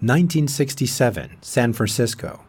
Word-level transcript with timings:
1967, 0.00 1.38
San 1.40 1.72
Francisco. 1.72 2.44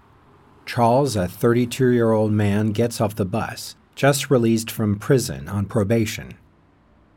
Charles, 0.65 1.15
a 1.15 1.29
32 1.29 1.91
year 1.91 2.11
old 2.11 2.33
man, 2.33 2.71
gets 2.71 2.99
off 2.99 3.15
the 3.15 3.23
bus, 3.23 3.77
just 3.95 4.29
released 4.29 4.69
from 4.69 4.99
prison 4.99 5.47
on 5.47 5.65
probation. 5.65 6.33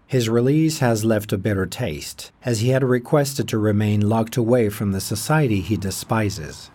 His 0.06 0.28
release 0.28 0.78
has 0.78 1.04
left 1.04 1.32
a 1.32 1.38
bitter 1.38 1.66
taste, 1.66 2.30
as 2.44 2.60
he 2.60 2.68
had 2.68 2.84
requested 2.84 3.48
to 3.48 3.58
remain 3.58 4.08
locked 4.08 4.36
away 4.36 4.68
from 4.68 4.92
the 4.92 5.00
society 5.00 5.60
he 5.60 5.76
despises. 5.76 6.70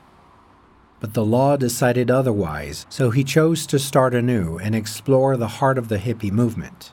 But 0.99 1.13
the 1.13 1.23
law 1.23 1.55
decided 1.55 2.11
otherwise, 2.11 2.85
so 2.89 3.09
he 3.09 3.23
chose 3.23 3.65
to 3.67 3.79
start 3.79 4.13
anew 4.13 4.57
and 4.57 4.75
explore 4.75 5.37
the 5.37 5.47
heart 5.47 5.77
of 5.77 5.87
the 5.87 5.97
hippie 5.97 6.31
movement. 6.31 6.91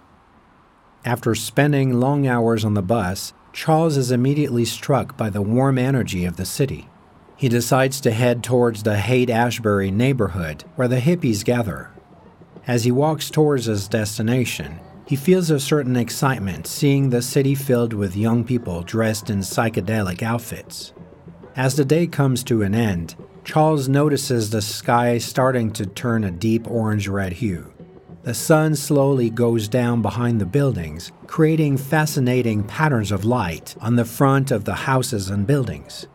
After 1.04 1.34
spending 1.34 1.98
long 1.98 2.28
hours 2.28 2.64
on 2.64 2.74
the 2.74 2.82
bus, 2.82 3.32
Charles 3.52 3.96
is 3.96 4.10
immediately 4.10 4.64
struck 4.64 5.16
by 5.16 5.28
the 5.28 5.42
warm 5.42 5.78
energy 5.78 6.24
of 6.24 6.36
the 6.36 6.46
city. 6.46 6.88
He 7.36 7.48
decides 7.48 8.00
to 8.00 8.10
head 8.10 8.42
towards 8.42 8.82
the 8.82 8.96
Haight 8.96 9.28
Ashbury 9.28 9.90
neighborhood 9.90 10.64
where 10.76 10.88
the 10.88 11.00
hippies 11.00 11.44
gather. 11.44 11.90
As 12.66 12.84
he 12.84 12.92
walks 12.92 13.30
towards 13.30 13.66
his 13.66 13.88
destination, 13.88 14.78
he 15.06 15.16
feels 15.16 15.50
a 15.50 15.60
certain 15.60 15.96
excitement 15.96 16.66
seeing 16.66 17.10
the 17.10 17.20
city 17.20 17.54
filled 17.54 17.92
with 17.92 18.16
young 18.16 18.44
people 18.44 18.82
dressed 18.82 19.28
in 19.28 19.40
psychedelic 19.40 20.22
outfits. 20.22 20.92
As 21.54 21.76
the 21.76 21.84
day 21.84 22.06
comes 22.06 22.42
to 22.44 22.62
an 22.62 22.74
end, 22.74 23.16
Charles 23.44 23.88
notices 23.88 24.50
the 24.50 24.62
sky 24.62 25.18
starting 25.18 25.72
to 25.72 25.84
turn 25.84 26.24
a 26.24 26.30
deep 26.30 26.70
orange 26.70 27.08
red 27.08 27.34
hue. 27.34 27.71
The 28.24 28.34
sun 28.34 28.76
slowly 28.76 29.30
goes 29.30 29.66
down 29.66 30.00
behind 30.00 30.40
the 30.40 30.46
buildings, 30.46 31.10
creating 31.26 31.76
fascinating 31.76 32.62
patterns 32.62 33.10
of 33.10 33.24
light 33.24 33.74
on 33.80 33.96
the 33.96 34.04
front 34.04 34.52
of 34.52 34.64
the 34.64 34.74
houses 34.74 35.28
and 35.28 35.44
buildings. 35.44 36.06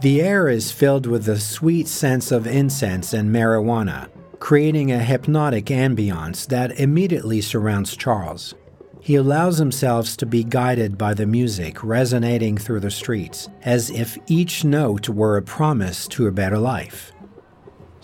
The 0.00 0.22
air 0.22 0.48
is 0.48 0.70
filled 0.70 1.06
with 1.06 1.24
the 1.24 1.40
sweet 1.40 1.88
sense 1.88 2.30
of 2.30 2.46
incense 2.46 3.12
and 3.12 3.34
marijuana, 3.34 4.10
creating 4.38 4.92
a 4.92 5.00
hypnotic 5.00 5.64
ambiance 5.66 6.46
that 6.46 6.78
immediately 6.78 7.40
surrounds 7.40 7.96
Charles. 7.96 8.54
He 9.00 9.16
allows 9.16 9.58
himself 9.58 10.16
to 10.18 10.26
be 10.26 10.44
guided 10.44 10.96
by 10.96 11.14
the 11.14 11.26
music 11.26 11.82
resonating 11.82 12.56
through 12.56 12.80
the 12.80 12.92
streets, 12.92 13.48
as 13.62 13.90
if 13.90 14.18
each 14.28 14.64
note 14.64 15.08
were 15.08 15.36
a 15.36 15.42
promise 15.42 16.06
to 16.08 16.28
a 16.28 16.32
better 16.32 16.58
life. 16.58 17.10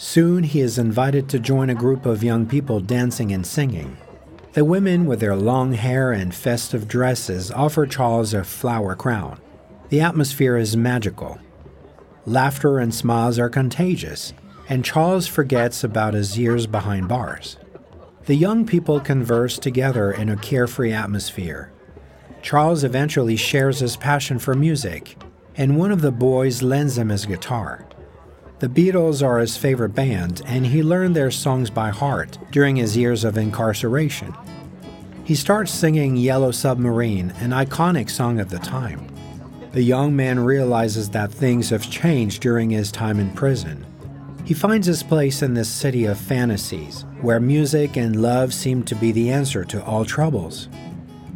Soon 0.05 0.42
he 0.44 0.60
is 0.60 0.77
invited 0.77 1.30
to 1.30 1.38
join 1.38 1.70
a 1.70 1.74
group 1.74 2.05
of 2.05 2.22
young 2.22 2.44
people 2.44 2.78
dancing 2.78 3.33
and 3.33 3.44
singing. 3.44 3.97
The 4.52 4.62
women, 4.62 5.06
with 5.06 5.19
their 5.19 5.34
long 5.34 5.72
hair 5.72 6.12
and 6.12 6.34
festive 6.34 6.86
dresses, 6.86 7.50
offer 7.50 7.86
Charles 7.86 8.34
a 8.34 8.44
flower 8.44 8.94
crown. 8.96 9.41
The 9.88 10.02
atmosphere 10.02 10.58
is 10.58 10.77
magical. 10.77 11.38
Laughter 12.27 12.78
and 12.78 12.94
smiles 12.94 13.38
are 13.38 13.48
contagious, 13.48 14.34
and 14.69 14.84
Charles 14.84 15.27
forgets 15.27 15.83
about 15.83 16.12
his 16.12 16.39
years 16.39 16.66
behind 16.66 17.08
bars. 17.08 17.56
The 18.27 18.36
young 18.36 18.66
people 18.66 19.00
converse 19.00 19.58
together 19.58 20.12
in 20.12 20.28
a 20.28 20.36
carefree 20.36 20.92
atmosphere. 20.92 21.72
Charles 22.42 22.84
eventually 22.84 23.36
shares 23.36 23.80
his 23.80 23.96
passion 23.96 24.39
for 24.39 24.52
music, 24.52 25.16
and 25.56 25.78
one 25.78 25.91
of 25.91 26.02
the 26.02 26.12
boys 26.12 26.62
lends 26.62 26.98
him 26.98 27.08
his 27.08 27.24
guitar. 27.24 27.83
The 28.64 28.90
Beatles 28.90 29.22
are 29.22 29.40
his 29.40 29.58
favorite 29.58 29.94
band, 29.94 30.40
and 30.46 30.64
he 30.64 30.82
learned 30.82 31.14
their 31.14 31.30
songs 31.30 31.68
by 31.68 31.90
heart 31.90 32.38
during 32.50 32.76
his 32.76 32.96
years 32.96 33.22
of 33.22 33.36
incarceration. 33.36 34.34
He 35.22 35.34
starts 35.34 35.70
singing 35.70 36.16
Yellow 36.16 36.50
Submarine, 36.50 37.34
an 37.40 37.50
iconic 37.50 38.08
song 38.08 38.40
of 38.40 38.48
the 38.48 38.58
time. 38.58 39.06
The 39.72 39.83
young 39.83 40.16
man 40.16 40.40
realizes 40.40 41.11
that 41.11 41.30
things 41.30 41.68
have 41.68 41.90
changed 41.90 42.40
during 42.40 42.70
his 42.70 42.90
time 42.90 43.20
in 43.20 43.33
prison. 43.33 43.84
He 44.46 44.55
finds 44.55 44.86
his 44.86 45.02
place 45.02 45.42
in 45.42 45.52
this 45.52 45.68
city 45.68 46.06
of 46.06 46.16
fantasies, 46.16 47.05
where 47.20 47.40
music 47.40 47.98
and 47.98 48.22
love 48.22 48.55
seem 48.55 48.83
to 48.84 48.94
be 48.94 49.12
the 49.12 49.30
answer 49.30 49.66
to 49.66 49.84
all 49.84 50.06
troubles. 50.06 50.70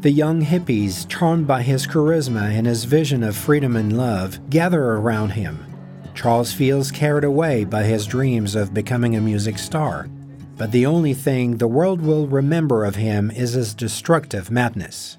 The 0.00 0.12
young 0.12 0.40
hippies, 0.40 1.06
charmed 1.06 1.46
by 1.46 1.60
his 1.60 1.86
charisma 1.86 2.48
and 2.52 2.66
his 2.66 2.84
vision 2.84 3.22
of 3.22 3.36
freedom 3.36 3.76
and 3.76 3.98
love, 3.98 4.48
gather 4.48 4.82
around 4.82 5.32
him 5.32 5.67
Charles 6.18 6.52
feels 6.52 6.90
carried 6.90 7.22
away 7.22 7.64
by 7.64 7.84
his 7.84 8.04
dreams 8.04 8.56
of 8.56 8.74
becoming 8.74 9.14
a 9.14 9.20
music 9.20 9.56
star, 9.56 10.08
but 10.56 10.72
the 10.72 10.84
only 10.84 11.14
thing 11.14 11.58
the 11.58 11.68
world 11.68 12.00
will 12.00 12.26
remember 12.26 12.84
of 12.84 12.96
him 12.96 13.30
is 13.30 13.52
his 13.52 13.72
destructive 13.72 14.50
madness. 14.50 15.16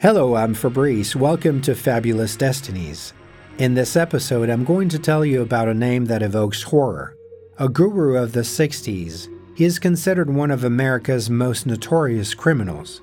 Hello, 0.00 0.36
I'm 0.36 0.54
Fabrice. 0.54 1.16
Welcome 1.16 1.60
to 1.62 1.74
Fabulous 1.74 2.36
Destinies. 2.36 3.12
In 3.58 3.74
this 3.74 3.96
episode, 3.96 4.50
I'm 4.50 4.62
going 4.62 4.88
to 4.90 5.00
tell 5.00 5.24
you 5.24 5.42
about 5.42 5.66
a 5.66 5.74
name 5.74 6.04
that 6.04 6.22
evokes 6.22 6.62
horror. 6.62 7.16
A 7.58 7.68
guru 7.68 8.14
of 8.14 8.30
the 8.30 8.42
60s, 8.42 9.26
he 9.56 9.64
is 9.64 9.80
considered 9.80 10.30
one 10.30 10.52
of 10.52 10.62
America's 10.62 11.28
most 11.28 11.66
notorious 11.66 12.34
criminals 12.34 13.00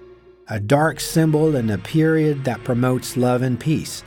a 0.47 0.59
dark 0.59 0.99
symbol 0.99 1.55
in 1.55 1.71
a 1.71 1.77
period 1.77 2.43
that 2.43 2.63
promotes 2.63 3.17
love 3.17 3.41
and 3.41 3.59
peace. 3.59 4.03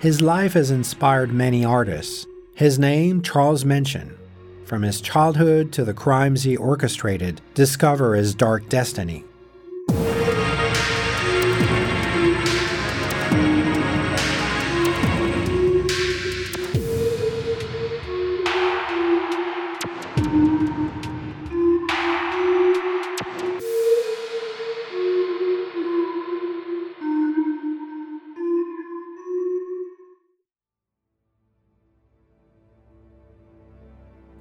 His 0.00 0.20
life 0.20 0.54
has 0.54 0.70
inspired 0.70 1.32
many 1.32 1.64
artists. 1.64 2.26
His 2.54 2.78
name, 2.78 3.22
Charles 3.22 3.64
Manson. 3.64 4.16
From 4.64 4.82
his 4.82 5.00
childhood 5.00 5.72
to 5.74 5.84
the 5.84 5.94
crimes 5.94 6.42
he 6.42 6.56
orchestrated, 6.56 7.40
discover 7.54 8.16
his 8.16 8.34
dark 8.34 8.68
destiny. 8.68 9.24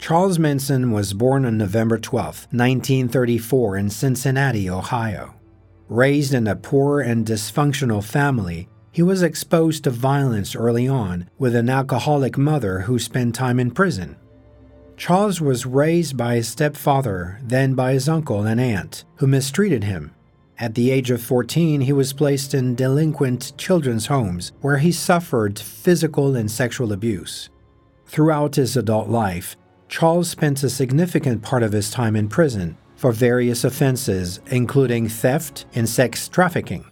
Charles 0.06 0.38
Manson 0.38 0.92
was 0.92 1.16
born 1.16 1.46
on 1.46 1.58
November 1.58 1.98
12, 1.98 2.50
1934, 2.52 3.76
in 3.76 3.90
Cincinnati, 3.90 4.70
Ohio. 4.70 5.34
Raised 5.90 6.32
in 6.32 6.46
a 6.46 6.56
poor 6.56 7.02
and 7.02 7.26
dysfunctional 7.26 8.04
family, 8.04 8.70
he 8.92 9.02
was 9.02 9.24
exposed 9.24 9.84
to 9.84 9.90
violence 9.90 10.56
early 10.56 10.88
on 10.88 11.28
with 11.40 11.56
an 11.56 11.72
alcoholic 11.72 12.38
mother 12.38 12.82
who 12.82 13.00
spent 13.00 13.34
time 13.34 13.60
in 13.60 13.72
prison. 13.72 14.16
Charles 14.96 15.42
was 15.42 15.66
raised 15.66 16.16
by 16.16 16.36
his 16.36 16.50
stepfather, 16.50 17.40
then 17.42 17.74
by 17.74 17.94
his 17.94 18.08
uncle 18.08 18.44
and 18.44 18.62
aunt, 18.62 19.06
who 19.16 19.26
mistreated 19.26 19.86
him. 19.86 20.14
At 20.60 20.76
the 20.76 20.92
age 20.92 21.10
of 21.10 21.20
14, 21.20 21.82
he 21.82 21.94
was 21.94 22.14
placed 22.14 22.54
in 22.54 22.76
delinquent 22.76 23.58
children's 23.58 24.06
homes 24.06 24.52
where 24.62 24.78
he 24.78 24.92
suffered 24.92 25.58
physical 25.58 26.36
and 26.36 26.52
sexual 26.52 26.94
abuse. 26.94 27.50
Throughout 28.06 28.54
his 28.54 28.78
adult 28.78 29.10
life, 29.10 29.58
Charles 29.98 30.30
spent 30.30 30.62
a 30.62 30.70
significant 30.70 31.42
part 31.42 31.64
of 31.64 31.72
his 31.72 31.90
time 31.90 32.18
in 32.18 32.28
prison 32.28 32.78
for 32.98 33.14
various 33.14 33.64
offenses, 33.64 34.42
including 34.48 35.08
theft 35.08 35.66
and 35.74 35.88
sex 35.88 36.28
trafficking. 36.28 36.84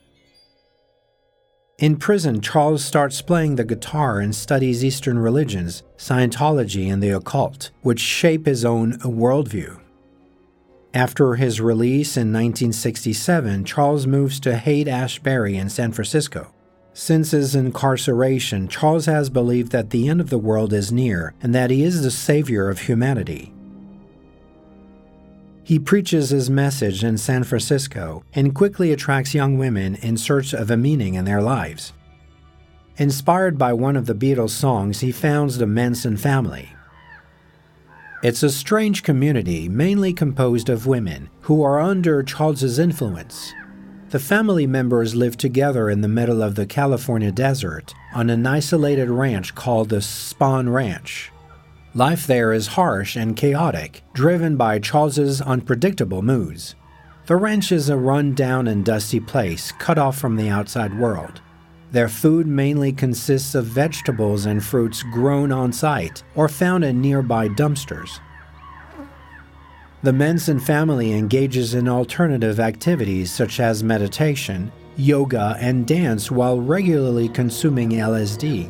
In 1.77 1.97
prison, 1.97 2.39
Charles 2.39 2.81
starts 2.81 3.21
playing 3.21 3.57
the 3.57 3.65
guitar 3.65 4.21
and 4.21 4.33
studies 4.33 4.85
Eastern 4.85 5.19
religions, 5.19 5.83
Scientology, 5.97 6.89
and 6.89 7.03
the 7.03 7.09
occult, 7.09 7.71
which 7.81 7.99
shape 7.99 8.45
his 8.45 8.63
own 8.63 8.93
worldview. 8.99 9.81
After 10.93 11.35
his 11.35 11.59
release 11.59 12.15
in 12.15 12.31
1967, 12.31 13.65
Charles 13.65 14.07
moves 14.07 14.39
to 14.39 14.55
Haight 14.55 14.87
Ashbury 14.87 15.57
in 15.57 15.67
San 15.67 15.91
Francisco. 15.91 16.52
Since 16.93 17.31
his 17.31 17.55
incarceration, 17.55 18.67
Charles 18.67 19.07
has 19.07 19.31
believed 19.31 19.71
that 19.71 19.89
the 19.89 20.07
end 20.07 20.21
of 20.21 20.29
the 20.29 20.37
world 20.37 20.71
is 20.73 20.91
near 20.91 21.33
and 21.41 21.53
that 21.55 21.71
he 21.71 21.83
is 21.83 22.03
the 22.03 22.11
savior 22.11 22.69
of 22.69 22.81
humanity. 22.81 23.51
He 25.63 25.79
preaches 25.79 26.29
his 26.29 26.49
message 26.49 27.03
in 27.03 27.17
San 27.17 27.43
Francisco 27.45 28.23
and 28.33 28.53
quickly 28.53 28.91
attracts 28.91 29.33
young 29.33 29.57
women 29.57 29.95
in 29.95 30.17
search 30.17 30.53
of 30.53 30.69
a 30.69 30.77
meaning 30.77 31.15
in 31.15 31.25
their 31.25 31.41
lives. 31.41 31.93
Inspired 32.97 33.57
by 33.57 33.73
one 33.73 33.95
of 33.95 34.05
the 34.05 34.13
Beatles' 34.13 34.51
songs, 34.51 34.99
he 34.99 35.11
founds 35.11 35.57
the 35.57 35.65
Manson 35.65 36.15
family. 36.15 36.69
It's 38.21 38.43
a 38.43 38.51
strange 38.51 39.01
community 39.01 39.67
mainly 39.67 40.13
composed 40.13 40.69
of 40.69 40.85
women 40.85 41.29
who 41.41 41.63
are 41.63 41.79
under 41.79 42.21
Charles's 42.21 42.77
influence 42.77 43.51
the 44.13 44.19
family 44.19 44.67
members 44.67 45.15
lived 45.15 45.39
together 45.39 45.89
in 45.89 46.01
the 46.01 46.07
middle 46.07 46.43
of 46.43 46.53
the 46.53 46.67
California 46.67 47.31
desert 47.31 47.95
on 48.13 48.29
an 48.29 48.45
isolated 48.45 49.09
ranch 49.09 49.55
called 49.55 49.89
the 49.89 49.95
Spahn 49.95 50.71
Ranch. 50.71 51.31
Life 51.95 52.27
there 52.27 52.53
is 52.53 52.77
harsh 52.77 53.15
and 53.15 53.35
chaotic, 53.35 54.03
driven 54.13 54.55
by 54.55 54.77
Charles's 54.77 55.41
unpredictable 55.41 56.21
moods. 56.21 56.75
The 57.25 57.37
ranch 57.37 57.71
is 57.71 57.89
a 57.89 57.97
run-down 57.97 58.67
and 58.67 58.85
dusty 58.85 59.19
place, 59.19 59.71
cut 59.79 59.97
off 59.97 60.19
from 60.19 60.35
the 60.35 60.49
outside 60.49 60.99
world. 60.99 61.41
Their 61.91 62.07
food 62.07 62.45
mainly 62.45 62.91
consists 62.91 63.55
of 63.55 63.65
vegetables 63.65 64.45
and 64.45 64.63
fruits 64.63 65.01
grown 65.01 65.51
on 65.51 65.73
site 65.73 66.21
or 66.35 66.47
found 66.47 66.83
in 66.83 67.01
nearby 67.01 67.47
dumpsters. 67.47 68.19
The 70.03 70.11
Manson 70.11 70.59
family 70.59 71.13
engages 71.13 71.73
in 71.75 71.87
alternative 71.87 72.59
activities 72.59 73.31
such 73.31 73.61
as 73.61 73.85
meditation, 73.85 74.69
yoga, 74.97 75.55
and 75.61 75.87
dance 75.87 76.29
while 76.29 76.59
regularly 76.59 77.29
consuming 77.29 77.91
LSD. 77.91 78.67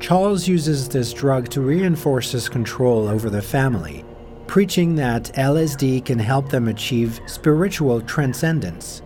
Charles 0.00 0.48
uses 0.48 0.88
this 0.88 1.12
drug 1.12 1.50
to 1.50 1.60
reinforce 1.60 2.32
his 2.32 2.48
control 2.48 3.06
over 3.06 3.28
the 3.28 3.42
family, 3.42 4.02
preaching 4.46 4.94
that 4.94 5.24
LSD 5.34 6.06
can 6.06 6.18
help 6.18 6.48
them 6.48 6.68
achieve 6.68 7.20
spiritual 7.26 8.00
transcendence. 8.00 9.02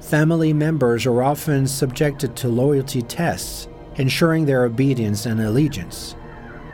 Family 0.00 0.54
members 0.54 1.04
are 1.04 1.22
often 1.22 1.66
subjected 1.66 2.34
to 2.36 2.48
loyalty 2.48 3.02
tests, 3.02 3.68
ensuring 3.96 4.46
their 4.46 4.64
obedience 4.64 5.26
and 5.26 5.42
allegiance. 5.42 6.16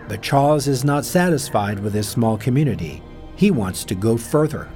But 0.06 0.22
Charles 0.22 0.68
is 0.68 0.84
not 0.84 1.04
satisfied 1.04 1.80
with 1.80 1.92
his 1.92 2.08
small 2.08 2.38
community. 2.38 3.02
He 3.42 3.50
wants 3.50 3.82
to 3.86 3.96
go 3.96 4.16
further. 4.16 4.68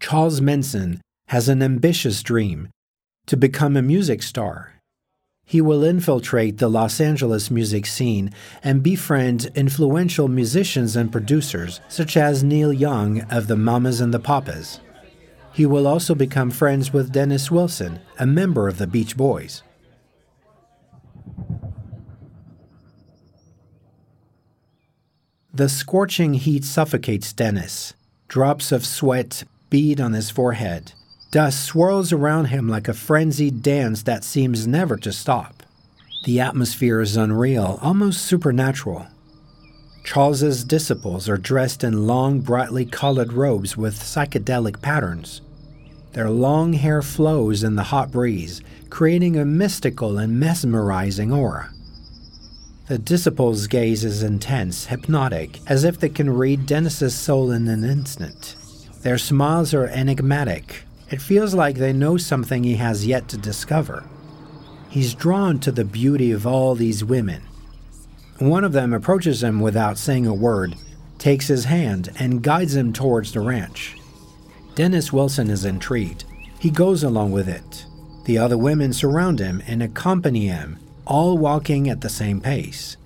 Charles 0.00 0.40
Manson 0.40 1.02
has 1.28 1.50
an 1.50 1.62
ambitious 1.62 2.22
dream 2.22 2.70
to 3.26 3.36
become 3.36 3.76
a 3.76 3.82
music 3.82 4.22
star 4.22 4.72
he 5.44 5.60
will 5.60 5.84
infiltrate 5.84 6.56
the 6.56 6.68
Los 6.68 6.98
Angeles 6.98 7.50
music 7.50 7.84
scene 7.84 8.32
and 8.62 8.82
befriend 8.82 9.50
influential 9.54 10.28
musicians 10.28 10.96
and 10.96 11.12
producers 11.12 11.80
such 11.88 12.16
as 12.16 12.42
Neil 12.42 12.72
Young 12.72 13.20
of 13.22 13.48
the 13.48 13.56
Mamas 13.56 14.00
and 14.00 14.14
the 14.14 14.20
Papas. 14.20 14.80
He 15.52 15.66
will 15.66 15.86
also 15.86 16.14
become 16.14 16.50
friends 16.50 16.92
with 16.92 17.12
Dennis 17.12 17.50
Wilson, 17.50 17.98
a 18.18 18.26
member 18.26 18.66
of 18.66 18.78
the 18.78 18.86
Beach 18.86 19.16
Boys. 19.16 19.64
The 25.60 25.68
scorching 25.68 26.32
heat 26.32 26.64
suffocates 26.64 27.34
Dennis. 27.34 27.92
Drops 28.28 28.72
of 28.72 28.86
sweat 28.86 29.44
bead 29.68 30.00
on 30.00 30.14
his 30.14 30.30
forehead. 30.30 30.94
Dust 31.30 31.62
swirls 31.62 32.14
around 32.14 32.46
him 32.46 32.66
like 32.66 32.88
a 32.88 32.94
frenzied 32.94 33.62
dance 33.62 34.02
that 34.04 34.24
seems 34.24 34.66
never 34.66 34.96
to 34.96 35.12
stop. 35.12 35.62
The 36.24 36.40
atmosphere 36.40 37.02
is 37.02 37.14
unreal, 37.14 37.78
almost 37.82 38.22
supernatural. 38.22 39.08
Charles's 40.02 40.64
disciples 40.64 41.28
are 41.28 41.36
dressed 41.36 41.84
in 41.84 42.06
long, 42.06 42.40
brightly 42.40 42.86
colored 42.86 43.34
robes 43.34 43.76
with 43.76 44.00
psychedelic 44.00 44.80
patterns. 44.80 45.42
Their 46.14 46.30
long 46.30 46.72
hair 46.72 47.02
flows 47.02 47.62
in 47.62 47.76
the 47.76 47.92
hot 47.92 48.10
breeze, 48.10 48.62
creating 48.88 49.36
a 49.36 49.44
mystical 49.44 50.16
and 50.16 50.40
mesmerizing 50.40 51.30
aura. 51.30 51.70
The 52.90 52.98
disciples' 52.98 53.68
gaze 53.68 54.04
is 54.04 54.24
intense, 54.24 54.86
hypnotic, 54.86 55.60
as 55.68 55.84
if 55.84 56.00
they 56.00 56.08
can 56.08 56.28
read 56.28 56.66
Dennis's 56.66 57.14
soul 57.14 57.52
in 57.52 57.68
an 57.68 57.84
instant. 57.84 58.56
Their 59.02 59.16
smiles 59.16 59.72
are 59.72 59.86
enigmatic, 59.86 60.82
it 61.08 61.22
feels 61.22 61.54
like 61.54 61.76
they 61.76 61.92
know 61.92 62.16
something 62.16 62.64
he 62.64 62.74
has 62.74 63.06
yet 63.06 63.28
to 63.28 63.36
discover. 63.36 64.02
He's 64.88 65.14
drawn 65.14 65.60
to 65.60 65.70
the 65.70 65.84
beauty 65.84 66.32
of 66.32 66.48
all 66.48 66.74
these 66.74 67.04
women. 67.04 67.42
One 68.40 68.64
of 68.64 68.72
them 68.72 68.92
approaches 68.92 69.44
him 69.44 69.60
without 69.60 69.96
saying 69.96 70.26
a 70.26 70.34
word, 70.34 70.74
takes 71.16 71.46
his 71.46 71.66
hand, 71.66 72.08
and 72.18 72.42
guides 72.42 72.74
him 72.74 72.92
towards 72.92 73.30
the 73.30 73.38
ranch. 73.38 73.94
Dennis 74.74 75.12
Wilson 75.12 75.48
is 75.48 75.64
intrigued. 75.64 76.24
He 76.58 76.70
goes 76.70 77.04
along 77.04 77.30
with 77.30 77.48
it. 77.48 77.86
The 78.24 78.38
other 78.38 78.58
women 78.58 78.92
surround 78.92 79.38
him 79.38 79.62
and 79.68 79.80
accompany 79.80 80.48
him, 80.48 80.80
all 81.10 81.36
walking 81.36 81.90
at 81.90 82.02
the 82.02 82.08
same 82.08 82.40
pace. 82.40 82.96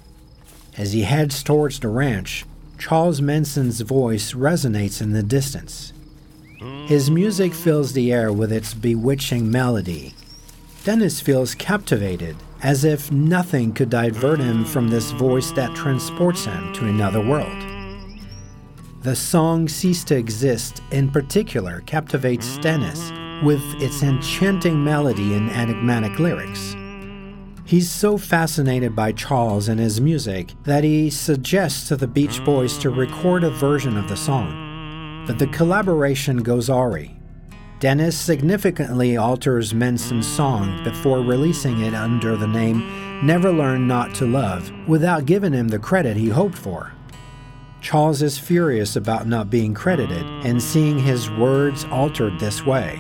As 0.77 0.93
he 0.93 1.03
heads 1.03 1.43
towards 1.43 1.81
the 1.81 1.89
ranch, 1.89 2.45
Charles 2.79 3.23
Manson's 3.23 3.81
voice 3.81 4.35
resonates 4.35 5.01
in 5.01 5.13
the 5.13 5.23
distance. 5.23 5.95
His 6.87 7.11
music 7.11 7.55
fills 7.55 7.95
the 7.95 8.13
air 8.13 8.31
with 8.31 8.53
its 8.53 8.75
bewitching 8.75 9.51
melody. 9.51 10.13
Dennis 10.85 11.21
feels 11.21 11.55
captivated, 11.55 12.37
as 12.63 12.85
if 12.85 13.11
nothing 13.11 13.73
could 13.73 13.89
divert 13.89 14.39
him 14.39 14.67
from 14.67 14.89
this 14.89 15.11
voice 15.13 15.51
that 15.53 15.75
transports 15.75 16.45
him 16.45 16.75
to 16.75 16.87
another 16.87 17.27
world. 17.27 17.65
The 19.01 19.17
song 19.17 19.67
Cease 19.67 20.05
to 20.05 20.17
Exist, 20.17 20.83
in 20.91 21.11
particular, 21.11 21.81
captivates 21.87 22.59
Dennis 22.59 23.11
with 23.43 23.63
its 23.81 24.03
enchanting 24.03 24.85
melody 24.85 25.35
and 25.35 25.51
enigmatic 25.51 26.19
lyrics. 26.19 26.77
He's 27.65 27.91
so 27.91 28.19
fascinated 28.19 28.95
by 28.95 29.13
Charles 29.13 29.69
and 29.69 29.81
his 29.81 30.01
music 30.01 30.53
that 30.65 30.85
he 30.85 31.11
suggests 31.11 31.89
to 31.89 31.97
the 31.97 32.07
Beach 32.07 32.45
Boys 32.45 32.77
to 32.79 32.91
record 32.91 33.43
a 33.43 33.51
version 33.51 33.97
of 33.97 34.09
the 34.09 34.17
song 34.17 34.65
but 35.27 35.39
the 35.39 35.47
collaboration 35.49 36.39
goes 36.39 36.69
awry. 36.69 37.17
Dennis 37.81 38.17
significantly 38.17 39.17
alters 39.17 39.75
Manson's 39.75 40.27
song 40.27 40.83
before 40.85 41.21
releasing 41.21 41.83
it 41.83 41.95
under 41.95 42.37
the 42.37 42.47
name 42.47 43.27
Never 43.27 43.51
Learn 43.51 43.87
Not 43.87 44.15
to 44.17 44.27
Love 44.27 44.71
without 44.87 45.27
giving 45.27 45.53
him 45.53 45.69
the 45.69 45.79
credit 45.79 46.17
he 46.17 46.29
hoped 46.29 46.57
for. 46.57 46.93
Charles 47.81 48.23
is 48.23 48.39
furious 48.39 48.97
about 48.97 49.27
not 49.27 49.51
being 49.51 49.75
credited 49.75 50.25
and 50.45 50.63
seeing 50.63 50.99
his 50.99 51.31
words 51.31 51.85
altered 51.87 52.39
this 52.39 52.65
way. 52.65 52.99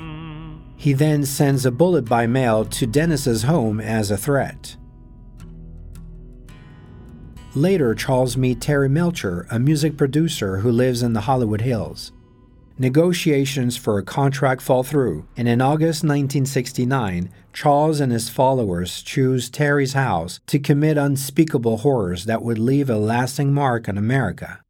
He 0.76 0.92
then 0.92 1.24
sends 1.24 1.64
a 1.64 1.70
bullet 1.70 2.04
by 2.04 2.26
mail 2.26 2.64
to 2.64 2.86
Dennis's 2.86 3.44
home 3.44 3.80
as 3.80 4.10
a 4.10 4.16
threat. 4.16 4.76
Later, 7.54 7.94
Charles 7.94 8.36
meets 8.36 8.66
Terry 8.66 8.88
Melcher, 8.88 9.46
a 9.50 9.60
music 9.60 9.96
producer 9.96 10.58
who 10.58 10.72
lives 10.72 11.02
in 11.02 11.12
the 11.12 11.22
Hollywood 11.22 11.60
Hills. 11.60 12.10
Negotiations 12.76 13.76
for 13.76 13.98
a 13.98 14.02
contract 14.02 14.60
fall 14.60 14.82
through, 14.82 15.28
and 15.36 15.46
in 15.46 15.60
August 15.60 16.02
1969, 16.02 17.30
Charles 17.52 18.00
and 18.00 18.10
his 18.10 18.28
followers 18.28 19.00
choose 19.00 19.48
Terry's 19.48 19.92
house 19.92 20.40
to 20.48 20.58
commit 20.58 20.98
unspeakable 20.98 21.78
horrors 21.78 22.24
that 22.24 22.42
would 22.42 22.58
leave 22.58 22.90
a 22.90 22.96
lasting 22.96 23.54
mark 23.54 23.88
on 23.88 23.96
America. 23.96 24.63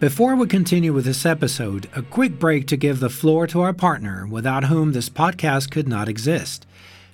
Before 0.00 0.34
we 0.34 0.46
continue 0.46 0.94
with 0.94 1.04
this 1.04 1.26
episode, 1.26 1.90
a 1.94 2.00
quick 2.00 2.38
break 2.38 2.66
to 2.68 2.78
give 2.78 3.00
the 3.00 3.10
floor 3.10 3.46
to 3.48 3.60
our 3.60 3.74
partner, 3.74 4.26
without 4.26 4.64
whom 4.64 4.92
this 4.92 5.10
podcast 5.10 5.70
could 5.70 5.86
not 5.86 6.08
exist. 6.08 6.66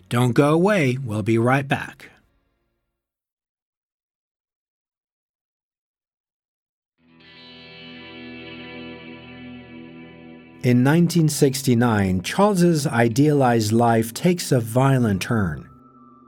Don't 0.09 0.35
go 0.35 0.55
away, 0.55 0.97
we'll 0.97 1.25
be 1.25 1.37
right 1.37 1.67
back. 1.67 2.11
In 10.63 10.85
1969, 10.85 12.23
Charles's 12.23 12.87
idealized 12.87 13.73
life 13.73 14.15
takes 14.15 14.53
a 14.53 14.61
violent 14.61 15.21
turn. 15.21 15.69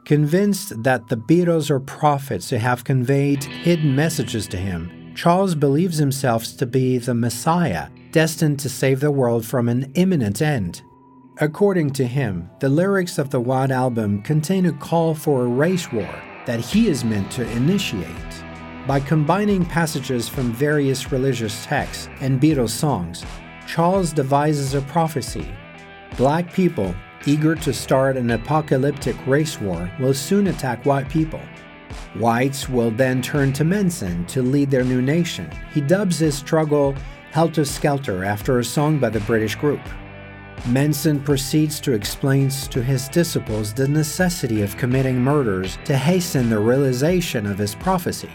Convinced 0.05 0.83
that 0.83 1.07
the 1.07 1.17
Beatles 1.17 1.71
are 1.71 1.79
prophets 1.79 2.51
who 2.51 2.57
have 2.57 2.83
conveyed 2.83 3.45
hidden 3.45 3.95
messages 3.95 4.49
to 4.49 4.57
him, 4.57 4.98
Charles 5.19 5.57
believes 5.57 5.97
himself 5.99 6.45
to 6.59 6.65
be 6.65 6.97
the 6.97 7.13
Messiah, 7.13 7.89
destined 8.13 8.61
to 8.61 8.69
save 8.69 9.01
the 9.01 9.11
world 9.11 9.45
from 9.45 9.69
an 9.69 9.91
imminent 9.97 10.41
end. 10.41 10.81
According 11.39 11.91
to 11.95 12.07
him, 12.07 12.49
the 12.61 12.69
lyrics 12.69 13.19
of 13.19 13.31
the 13.31 13.41
White 13.41 13.73
Album 13.73 14.23
contain 14.23 14.67
a 14.67 14.73
call 14.75 15.17
for 15.17 15.43
a 15.43 15.49
race 15.49 15.91
war 15.91 16.09
that 16.47 16.61
he 16.61 16.87
is 16.87 17.05
meant 17.05 17.33
to 17.33 17.51
initiate. 17.51 18.45
By 18.87 19.01
combining 19.01 19.67
passages 19.67 20.29
from 20.29 20.53
various 20.53 21.11
religious 21.11 21.65
texts 21.65 22.09
and 22.21 22.41
Beatles 22.41 22.69
songs, 22.69 23.25
Charles 23.67 24.13
devises 24.13 24.75
a 24.75 24.83
prophecy. 24.83 25.49
Black 26.17 26.53
people, 26.53 26.95
eager 27.27 27.57
to 27.57 27.73
start 27.73 28.17
an 28.17 28.31
apocalyptic 28.31 29.17
race 29.27 29.61
war, 29.61 29.91
will 29.99 30.15
soon 30.15 30.47
attack 30.47 30.87
white 30.87 31.09
people. 31.09 31.41
Whites 32.15 32.69
will 32.69 32.91
then 32.91 33.23
turn 33.23 33.53
to 33.55 33.65
Manson 33.65 34.25
to 34.27 34.43
lead 34.43 34.71
their 34.71 34.85
new 34.85 35.03
nation. 35.03 35.51
He 35.73 35.81
dubs 35.81 36.19
his 36.19 36.37
struggle 36.37 36.95
Helter 37.31 37.65
Skelter 37.65 38.25
after 38.25 38.59
a 38.59 38.65
song 38.65 38.99
by 38.99 39.11
the 39.11 39.21
British 39.21 39.55
group. 39.55 39.81
Manson 40.67 41.21
proceeds 41.21 41.79
to 41.81 41.93
explain 41.93 42.49
to 42.49 42.83
his 42.83 43.09
disciples 43.09 43.73
the 43.73 43.87
necessity 43.87 44.63
of 44.63 44.77
committing 44.77 45.23
murders 45.23 45.79
to 45.85 45.97
hasten 45.97 46.51
the 46.51 46.59
realization 46.59 47.47
of 47.47 47.59
his 47.59 47.75
prophecy. 47.75 48.31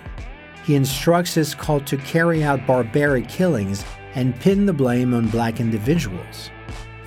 He 0.65 0.75
instructs 0.75 1.33
his 1.33 1.53
cult 1.53 1.85
to 1.87 1.97
carry 1.97 2.43
out 2.43 2.65
barbaric 2.65 3.27
killings 3.27 3.83
and 4.15 4.39
pin 4.39 4.65
the 4.65 4.73
blame 4.73 5.13
on 5.13 5.27
black 5.27 5.59
individuals. 5.59 6.49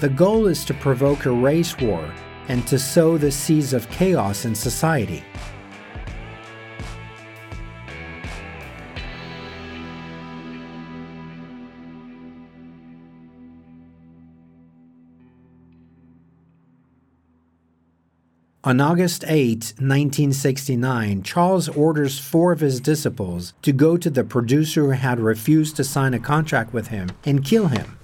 The 0.01 0.11
goal 0.11 0.47
is 0.47 0.65
to 0.67 0.75
provoke 0.75 1.25
a 1.25 1.31
race 1.31 1.79
war 1.79 2.13
and 2.49 2.67
to 2.67 2.79
sow 2.79 3.17
the 3.17 3.33
seeds 3.33 3.73
of 3.73 3.89
chaos 3.91 4.45
in 4.45 4.55
society. 4.55 5.25
On 18.67 18.81
August 18.81 19.23
8, 19.29 19.75
1969, 19.79 21.23
Charles 21.23 21.69
orders 21.69 22.19
four 22.19 22.51
of 22.51 22.59
his 22.59 22.81
disciples 22.81 23.55
to 23.63 23.71
go 23.71 23.97
to 23.97 24.11
the 24.11 24.25
producer 24.25 24.87
who 24.87 24.91
had 24.91 25.21
refused 25.21 25.77
to 25.77 25.85
sign 25.85 26.15
a 26.15 26.19
contract 26.19 26.73
with 26.73 26.89
him 26.89 27.11
and 27.25 27.45
kill 27.45 27.69
him. 27.69 27.97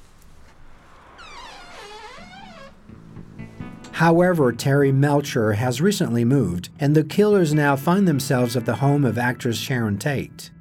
However, 3.91 4.53
Terry 4.53 4.93
Melcher 4.93 5.55
has 5.55 5.81
recently 5.81 6.25
moved, 6.25 6.69
and 6.79 6.95
the 6.95 7.03
killers 7.03 7.53
now 7.53 7.75
find 7.75 8.07
themselves 8.07 8.57
at 8.57 8.65
the 8.65 8.77
home 8.77 9.05
of 9.05 9.19
actress 9.19 9.57
Sharon 9.57 9.99
Tate. 9.99 10.53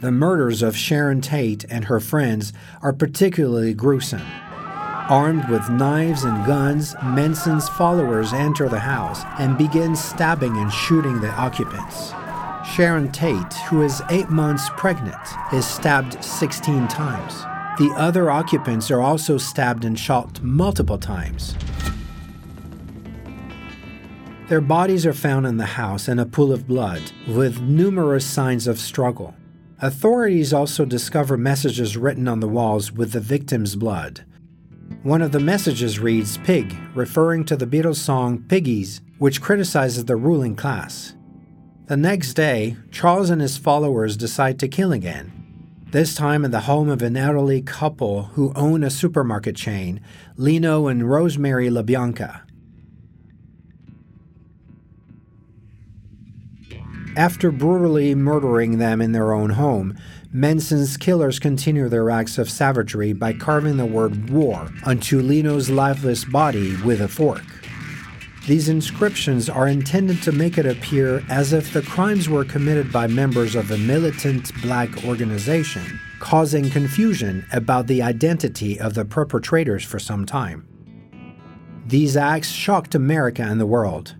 The 0.00 0.12
murders 0.12 0.62
of 0.62 0.76
Sharon 0.76 1.22
Tate 1.22 1.64
and 1.68 1.86
her 1.86 1.98
friends 1.98 2.52
are 2.82 2.92
particularly 2.92 3.74
gruesome. 3.74 4.22
Armed 5.08 5.48
with 5.48 5.68
knives 5.68 6.22
and 6.22 6.46
guns, 6.46 6.94
Manson's 7.02 7.68
followers 7.70 8.32
enter 8.32 8.68
the 8.68 8.78
house 8.78 9.22
and 9.40 9.58
begin 9.58 9.96
stabbing 9.96 10.56
and 10.56 10.72
shooting 10.72 11.20
the 11.20 11.30
occupants. 11.30 12.12
Sharon 12.64 13.10
Tate, 13.10 13.52
who 13.68 13.82
is 13.82 14.00
eight 14.10 14.30
months 14.30 14.70
pregnant, 14.76 15.18
is 15.52 15.66
stabbed 15.66 16.22
16 16.22 16.86
times. 16.86 17.42
The 17.78 17.92
other 17.96 18.30
occupants 18.30 18.90
are 18.92 19.00
also 19.00 19.38
stabbed 19.38 19.84
and 19.84 19.98
shot 19.98 20.40
multiple 20.40 20.98
times. 20.98 21.56
Their 24.48 24.60
bodies 24.60 25.04
are 25.04 25.12
found 25.12 25.46
in 25.46 25.56
the 25.56 25.64
house 25.64 26.08
in 26.08 26.20
a 26.20 26.26
pool 26.26 26.52
of 26.52 26.68
blood, 26.68 27.02
with 27.26 27.60
numerous 27.60 28.24
signs 28.24 28.68
of 28.68 28.78
struggle. 28.78 29.34
Authorities 29.80 30.52
also 30.52 30.84
discover 30.84 31.36
messages 31.36 31.96
written 31.96 32.28
on 32.28 32.38
the 32.38 32.48
walls 32.48 32.92
with 32.92 33.12
the 33.12 33.20
victim's 33.20 33.74
blood. 33.74 34.24
One 35.02 35.22
of 35.22 35.32
the 35.32 35.40
messages 35.40 35.98
reads 35.98 36.38
Pig, 36.38 36.76
referring 36.94 37.44
to 37.46 37.56
the 37.56 37.66
Beatles 37.66 37.96
song 37.96 38.44
Piggies, 38.46 39.00
which 39.18 39.40
criticizes 39.40 40.04
the 40.04 40.16
ruling 40.16 40.54
class. 40.54 41.14
The 41.86 41.96
next 41.96 42.34
day, 42.34 42.76
Charles 42.90 43.28
and 43.28 43.42
his 43.42 43.56
followers 43.56 44.16
decide 44.16 44.58
to 44.60 44.68
kill 44.68 44.92
again, 44.92 45.32
this 45.90 46.14
time 46.14 46.44
in 46.44 46.52
the 46.52 46.60
home 46.60 46.88
of 46.88 47.02
an 47.02 47.16
elderly 47.16 47.60
couple 47.60 48.24
who 48.34 48.52
own 48.54 48.82
a 48.82 48.90
supermarket 48.90 49.56
chain, 49.56 50.00
Leno 50.36 50.86
and 50.86 51.10
Rosemary 51.10 51.68
LaBianca. 51.68 52.42
After 57.14 57.50
brutally 57.50 58.14
murdering 58.14 58.78
them 58.78 59.02
in 59.02 59.12
their 59.12 59.32
own 59.32 59.50
home, 59.50 59.98
Manson's 60.34 60.96
killers 60.96 61.38
continue 61.38 61.90
their 61.90 62.08
acts 62.08 62.38
of 62.38 62.48
savagery 62.48 63.12
by 63.12 63.34
carving 63.34 63.76
the 63.76 63.84
word 63.84 64.30
war 64.30 64.66
onto 64.86 65.20
Leno's 65.20 65.68
lifeless 65.68 66.24
body 66.24 66.74
with 66.82 67.02
a 67.02 67.08
fork. 67.08 67.44
These 68.46 68.70
inscriptions 68.70 69.50
are 69.50 69.68
intended 69.68 70.22
to 70.22 70.32
make 70.32 70.56
it 70.56 70.64
appear 70.64 71.22
as 71.28 71.52
if 71.52 71.74
the 71.74 71.82
crimes 71.82 72.30
were 72.30 72.46
committed 72.46 72.90
by 72.90 73.08
members 73.08 73.54
of 73.54 73.70
a 73.70 73.76
militant 73.76 74.50
black 74.62 75.04
organization, 75.04 76.00
causing 76.18 76.70
confusion 76.70 77.44
about 77.52 77.86
the 77.86 78.00
identity 78.00 78.80
of 78.80 78.94
the 78.94 79.04
perpetrators 79.04 79.84
for 79.84 79.98
some 79.98 80.24
time. 80.24 80.66
These 81.86 82.16
acts 82.16 82.50
shocked 82.50 82.94
America 82.94 83.42
and 83.42 83.60
the 83.60 83.66
world. 83.66 84.16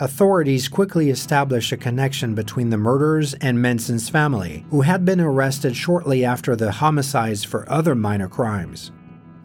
Authorities 0.00 0.68
quickly 0.68 1.10
established 1.10 1.72
a 1.72 1.76
connection 1.76 2.36
between 2.36 2.70
the 2.70 2.76
murderers 2.76 3.34
and 3.34 3.60
Manson's 3.60 4.08
family, 4.08 4.64
who 4.70 4.82
had 4.82 5.04
been 5.04 5.20
arrested 5.20 5.74
shortly 5.74 6.24
after 6.24 6.54
the 6.54 6.70
homicides 6.70 7.42
for 7.42 7.68
other 7.68 7.96
minor 7.96 8.28
crimes. 8.28 8.92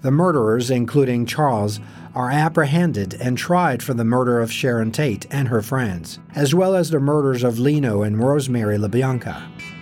The 0.01 0.11
murderers, 0.11 0.69
including 0.69 1.25
Charles, 1.25 1.79
are 2.13 2.29
apprehended 2.29 3.15
and 3.15 3.35
tried 3.35 3.81
for 3.81 3.95
the 3.95 4.05
murder 4.05 4.41
of 4.41 4.51
Sharon 4.51 4.91
Tate 4.91 5.25
and 5.31 5.47
her 5.47 5.63
friends, 5.63 6.19
as 6.35 6.53
well 6.53 6.75
as 6.75 6.91
the 6.91 6.99
murders 6.99 7.43
of 7.43 7.57
Leno 7.57 8.03
and 8.03 8.19
Rosemary 8.19 8.77
LaBianca. 8.77 9.41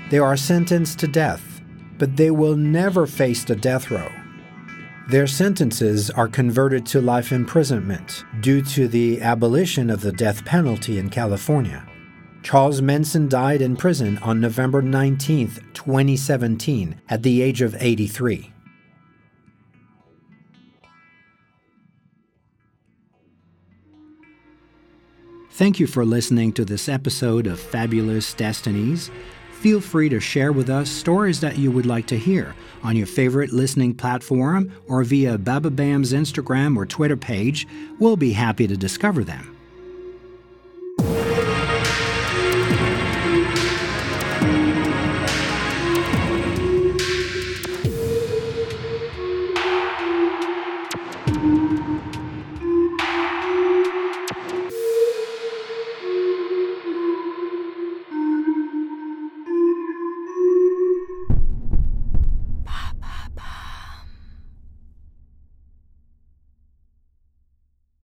They 0.09 0.19
are 0.19 0.37
sentenced 0.37 0.99
to 0.99 1.07
death, 1.07 1.61
but 1.97 2.15
they 2.15 2.31
will 2.31 2.55
never 2.55 3.05
face 3.07 3.43
the 3.43 3.57
death 3.57 3.91
row. 3.91 4.09
Their 5.09 5.27
sentences 5.27 6.09
are 6.09 6.27
converted 6.27 6.85
to 6.87 7.01
life 7.01 7.31
imprisonment 7.31 8.23
due 8.39 8.61
to 8.63 8.87
the 8.87 9.21
abolition 9.21 9.89
of 9.89 10.01
the 10.01 10.11
death 10.11 10.45
penalty 10.45 10.99
in 10.99 11.09
California. 11.09 11.85
Charles 12.43 12.81
Manson 12.81 13.27
died 13.27 13.61
in 13.61 13.75
prison 13.75 14.17
on 14.19 14.39
November 14.39 14.81
19, 14.81 15.49
2017, 15.73 17.01
at 17.09 17.23
the 17.23 17.41
age 17.41 17.61
of 17.61 17.75
83. 17.79 18.51
Thank 25.51 25.79
you 25.79 25.87
for 25.87 26.05
listening 26.05 26.53
to 26.53 26.65
this 26.65 26.87
episode 26.87 27.45
of 27.45 27.59
Fabulous 27.59 28.33
Destinies. 28.33 29.11
Feel 29.61 29.79
free 29.79 30.09
to 30.09 30.19
share 30.19 30.51
with 30.51 30.71
us 30.71 30.89
stories 30.89 31.39
that 31.41 31.59
you 31.59 31.69
would 31.69 31.85
like 31.85 32.07
to 32.07 32.17
hear 32.17 32.55
on 32.81 32.95
your 32.95 33.05
favorite 33.05 33.53
listening 33.53 33.93
platform 33.93 34.71
or 34.87 35.03
via 35.03 35.37
Bababam's 35.37 36.13
Instagram 36.13 36.75
or 36.75 36.87
Twitter 36.87 37.15
page. 37.15 37.67
We'll 37.99 38.17
be 38.17 38.33
happy 38.33 38.65
to 38.65 38.75
discover 38.75 39.23
them. 39.23 39.55